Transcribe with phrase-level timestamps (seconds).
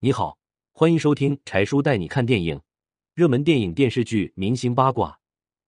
[0.00, 0.38] 你好，
[0.70, 2.60] 欢迎收听柴叔带你看电影，
[3.14, 5.18] 热门电影、电视剧、明星八卦，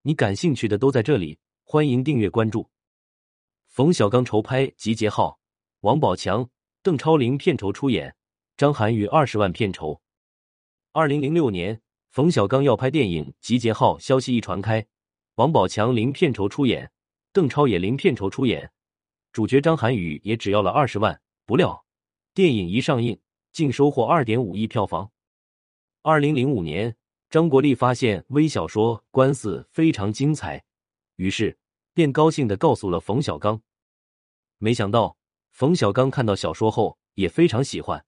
[0.02, 1.36] 你感兴趣的都在这里。
[1.64, 2.70] 欢迎订阅关注。
[3.66, 5.30] 冯小刚筹拍《集结号》，
[5.80, 6.48] 王宝强、
[6.80, 8.14] 邓超零片酬出演，
[8.56, 10.00] 张涵予二十万片酬。
[10.92, 11.80] 二零零六年，
[12.12, 14.86] 冯小刚要拍电影《集结号》，消息一传开，
[15.34, 16.88] 王宝强零片酬出演，
[17.32, 18.70] 邓超也零片酬出演，
[19.32, 21.20] 主角张涵予也只要了二十万。
[21.44, 21.84] 不料，
[22.32, 23.18] 电影一上映，
[23.52, 25.10] 竟收获二点五亿票房。
[26.02, 26.96] 二零零五年，
[27.28, 30.64] 张国立发现微小说《官司》非常精彩，
[31.16, 31.58] 于是
[31.92, 33.60] 便高兴的告诉了冯小刚。
[34.58, 35.16] 没想到，
[35.50, 38.04] 冯小刚看到小说后也非常喜欢。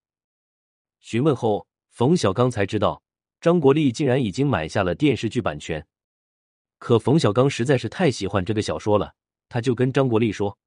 [1.01, 3.03] 询问后，冯小刚才知道
[3.41, 5.87] 张国立竟然已经买下了电视剧版权。
[6.79, 9.15] 可冯小刚实在是太喜欢这个小说了，
[9.49, 10.59] 他就跟张国立说：“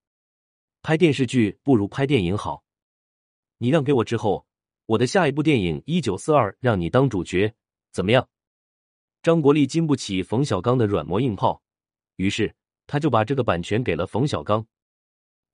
[0.82, 2.64] 拍电视剧不如拍电影好。”
[3.58, 4.46] 你让给我之后，
[4.88, 7.56] 我的下一部电影《一九四二》让你当主角，
[7.92, 8.30] 怎么样？
[9.24, 11.64] 张国立经不起冯小刚的软磨硬泡，
[12.18, 12.56] 于是
[12.86, 14.68] 他就把这个版权给了冯小刚。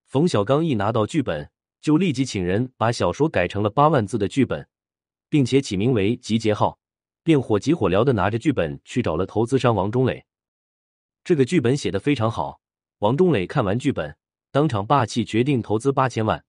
[0.06, 4.68] 冯小刚一拿到剧本，就立即请人把小说改成了八万字的剧本，
[5.30, 6.72] 并且起名为《集结号》，
[7.24, 10.26] 便火急火燎的拿着剧本去找了投资商王中磊。
[11.24, 12.60] 这个剧本写的非常好，
[12.98, 14.18] 王中磊看完剧本，
[14.52, 16.44] 当场霸气决定投资八千万。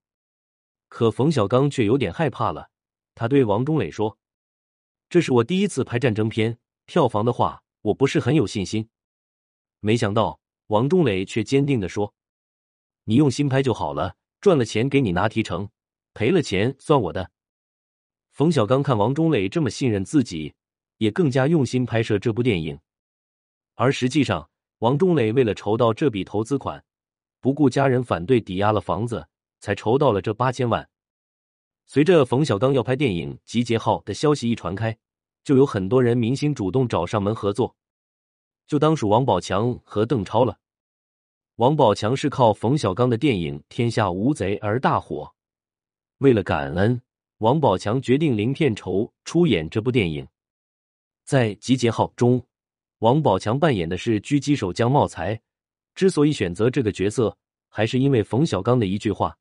[0.89, 2.72] 可冯小刚却有点害怕了，
[3.15, 4.19] 他对王中磊说
[5.09, 8.89] ：“这是我第一次拍战争片，票房的话，我不是很有信心。”
[9.81, 12.15] 没想到王中磊却坚定的说
[13.05, 15.69] ：“你用心拍就好了，赚了钱给你拿提成，
[16.15, 17.31] 赔了钱算我的。”
[18.33, 20.55] 冯小刚看王中磊这么信任自己，
[20.99, 22.79] 也更加用心拍摄这部电影。
[23.75, 26.85] 而实际上，王中磊为了筹到这笔投资款，
[27.41, 29.29] 不顾家人反对，抵押了房子。
[29.63, 30.91] 才筹到了这八千万。
[31.93, 34.97] 随着冯小刚要拍电影《集结号》的消息一传开，
[35.45, 37.77] 就有很多人明星主动找上门合作，
[38.67, 40.59] 就当属王宝强和邓超了。
[41.57, 45.31] 王宝强是靠冯小刚的电影《天下无贼》而大火，
[46.17, 46.99] 为了感恩，
[47.41, 50.27] 王宝强决定零片酬出演这部电影。
[51.27, 52.43] 在《集结号》中，
[53.01, 55.39] 王宝强扮演的是狙击手江茂才。
[55.95, 57.37] 之所以选择这个角色，
[57.69, 59.37] 还是因为冯小刚的一句话。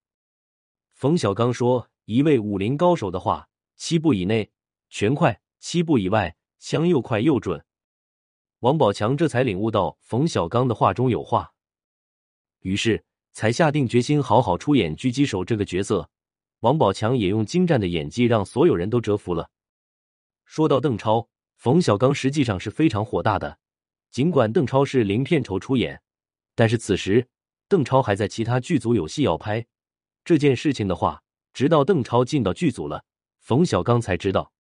[0.91, 4.51] 冯小刚说：“一位武林高手的话，七步以内
[4.89, 7.63] 全快，七步以外枪又快又准。”
[8.59, 11.53] 王宝强这才领悟到冯小刚的话中有话，
[12.59, 16.09] 于是才下定决心好好出演狙击手这个角色。
[16.59, 19.49] 王宝强也用精湛的演技让所有人都折服了。
[20.45, 23.57] 说到邓超，冯小刚实际上是非常火大的。
[24.11, 26.01] 尽管邓超是零片酬出演，
[26.53, 27.29] 但是此时
[27.69, 29.66] 邓超还在其他剧组有戏要拍。
[30.23, 31.23] 这件事情的话，
[31.53, 33.03] 直到邓超进到剧组了，
[33.39, 34.51] 冯小刚才知道。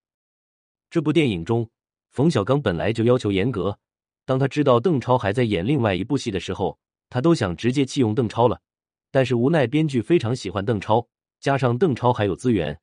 [0.89, 1.69] 这部电影中，
[2.09, 3.79] 冯小刚本来就要求严格，
[4.25, 6.77] 当他知道邓超还在演另外一部戏的时候，
[7.09, 8.61] 他都想直接弃用邓超了。
[9.09, 11.07] 但是无奈编剧非常喜欢邓超，
[11.39, 12.79] 加上邓超还有资源，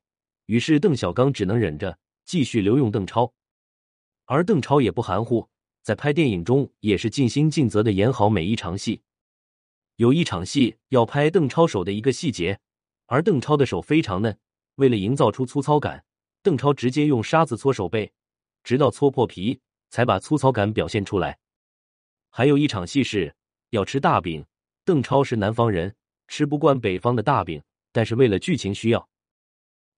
[0.46, 3.32] 于是邓小刚只能忍着继续留用邓超。
[4.24, 5.48] 而邓超也不含糊，
[5.82, 9.02] 在拍电影中也是尽心尽责的演好每一场戏。
[9.96, 12.58] 有一场戏要拍邓超手的一个细节。
[13.08, 14.38] 而邓超的手非常嫩，
[14.74, 16.04] 为了营造出粗糙感，
[16.42, 18.12] 邓超直接用沙子搓手背，
[18.62, 19.58] 直到搓破皮，
[19.88, 21.38] 才把粗糙感表现出来。
[22.28, 23.34] 还有一场戏是
[23.70, 24.44] 要吃大饼，
[24.84, 25.96] 邓超是南方人，
[26.28, 29.08] 吃不惯北方的大饼，但是为了剧情需要，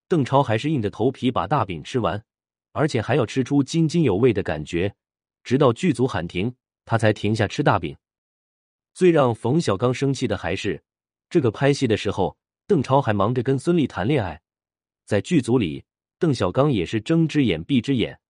[0.06, 2.24] 邓超还是硬着头皮把大饼吃完，
[2.70, 4.94] 而且还要吃出津津有味的感觉，
[5.42, 6.54] 直到剧组喊停，
[6.84, 7.96] 他才停下吃大饼。
[8.94, 10.80] 最让冯小刚生气的还是
[11.28, 12.38] 这个拍戏的时候。
[12.70, 14.40] 邓超还忙着跟孙俪谈恋爱，
[15.04, 15.84] 在剧组里，
[16.20, 18.20] 邓小刚也是睁只眼闭只眼。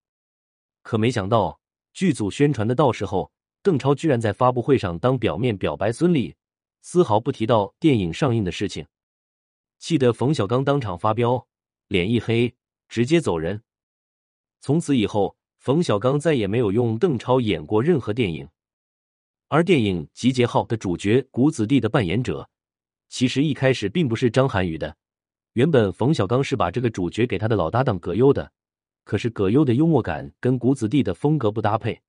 [0.80, 1.60] 可没想到，
[1.92, 3.30] 剧组宣传的到时候，
[3.62, 6.34] 邓超居然在发布会上当表面表白孙俪，
[6.80, 8.86] 丝毫不提到电影上映的事情，
[9.78, 11.46] 气得冯小刚当场发飙，
[11.88, 12.54] 脸一黑，
[12.88, 13.62] 直接走人。
[14.62, 18.48] 从此以后，冯小刚再也没有用邓超演过任何电影。
[19.48, 22.48] 而电影《集结号》的主角谷子地的扮演者。
[23.10, 24.96] 其实一开始并不是张涵予的，
[25.54, 28.52] 原本冯小刚是把这个主角给他的老搭档葛优的，
[29.04, 32.00] 可是葛优的幽默感跟谷子地的风格不搭配，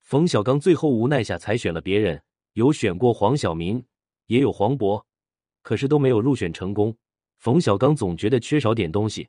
[0.00, 2.22] 冯小刚最后无奈下才选了别人，
[2.54, 3.84] 有选过黄晓明，
[4.28, 5.04] 也有黄渤，
[5.62, 6.96] 可是都没有入选成功。
[7.36, 9.28] 冯小刚总觉得缺少点东西，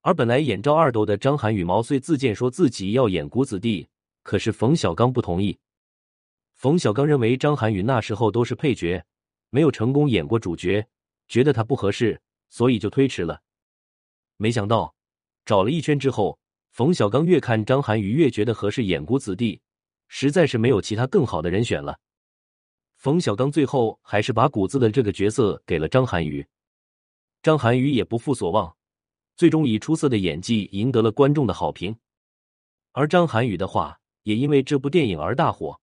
[0.00, 3.86] 而本来演赵二斗的张涵予毛遂自荐说自己要演谷子地，
[4.24, 5.56] 可是冯小刚不同意。
[6.52, 9.04] 冯小刚认为张涵予那时候都是配角。
[9.54, 10.84] 没有成功演过主角，
[11.28, 12.20] 觉得他不合适，
[12.50, 13.40] 所以就推迟了。
[14.36, 14.96] 没想到
[15.44, 16.40] 找了一圈之后，
[16.72, 19.60] 冯小刚越看张涵予越觉得合适演谷子弟，
[20.08, 22.00] 实在是没有其他更好的人选了。
[22.96, 26.44] 冯小刚最后还是把谷子的这个角色给了张涵予。
[27.40, 28.76] 张涵予也不负所望，
[29.36, 31.96] 最终以出色的演技赢得了观众的好评。
[32.90, 35.80] 而张涵予的话，也因为这部电影而大火，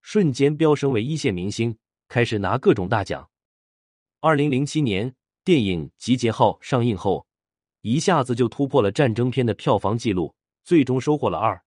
[0.00, 1.78] 瞬间飙升为一线明星，
[2.12, 3.26] 开始拿各种大奖。
[4.20, 7.26] 二零零七年，电影《集结号》上映后。
[7.80, 11.58] 一下子就突破了战争片的票房纪录，最终收获了二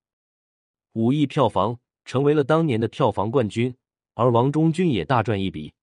[0.93, 3.75] 五亿票房，成为了当年的票房冠军。
[4.13, 5.73] 而王中军也大赚一笔。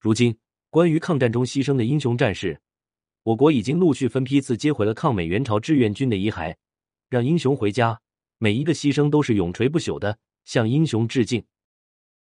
[0.00, 0.38] 如今，
[0.70, 2.58] 关于抗战中牺牲的英雄战士，
[3.24, 6.56] 我国已经陆续分批次接回了抗美援朝志愿军的遗骸，
[7.10, 8.00] 让英雄回家。
[8.38, 11.44] 每一个牺牲都是永垂不朽的，向英雄致敬。